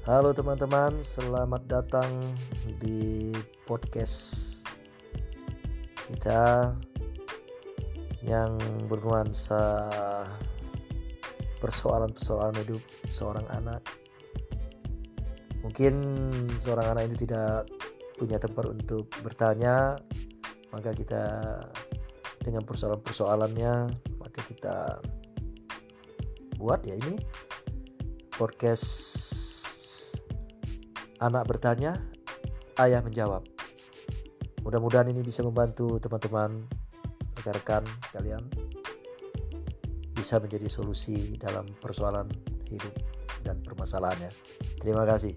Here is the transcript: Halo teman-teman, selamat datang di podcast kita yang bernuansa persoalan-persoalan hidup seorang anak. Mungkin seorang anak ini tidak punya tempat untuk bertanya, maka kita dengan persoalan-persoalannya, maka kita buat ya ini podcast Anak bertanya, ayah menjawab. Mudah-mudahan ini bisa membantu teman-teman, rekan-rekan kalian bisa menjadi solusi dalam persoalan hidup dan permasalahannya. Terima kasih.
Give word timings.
Halo 0.00 0.32
teman-teman, 0.32 1.04
selamat 1.04 1.68
datang 1.68 2.08
di 2.80 3.36
podcast 3.68 4.48
kita 6.08 6.72
yang 8.24 8.56
bernuansa 8.88 9.84
persoalan-persoalan 11.60 12.56
hidup 12.64 12.80
seorang 13.12 13.44
anak. 13.52 13.84
Mungkin 15.60 15.92
seorang 16.56 16.96
anak 16.96 17.12
ini 17.12 17.16
tidak 17.20 17.68
punya 18.16 18.40
tempat 18.40 18.72
untuk 18.72 19.04
bertanya, 19.20 20.00
maka 20.72 20.96
kita 20.96 21.24
dengan 22.40 22.64
persoalan-persoalannya, 22.64 23.74
maka 24.16 24.40
kita 24.48 24.96
buat 26.56 26.88
ya 26.88 26.96
ini 26.96 27.20
podcast 28.32 29.29
Anak 31.20 31.44
bertanya, 31.52 32.00
ayah 32.80 33.04
menjawab. 33.04 33.44
Mudah-mudahan 34.64 35.12
ini 35.12 35.20
bisa 35.20 35.44
membantu 35.44 36.00
teman-teman, 36.00 36.64
rekan-rekan 37.36 37.84
kalian 38.12 38.44
bisa 40.16 40.36
menjadi 40.36 40.68
solusi 40.68 41.36
dalam 41.40 41.64
persoalan 41.80 42.28
hidup 42.68 42.92
dan 43.40 43.60
permasalahannya. 43.64 44.28
Terima 44.80 45.08
kasih. 45.08 45.36